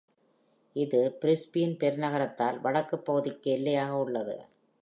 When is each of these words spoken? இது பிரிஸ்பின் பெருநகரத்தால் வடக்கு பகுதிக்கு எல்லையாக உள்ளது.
இது 0.75 1.17
பிரிஸ்பின் 1.21 1.75
பெருநகரத்தால் 1.77 2.59
வடக்கு 2.61 2.99
பகுதிக்கு 2.99 3.51
எல்லையாக 3.51 3.91
உள்ளது. 3.91 4.37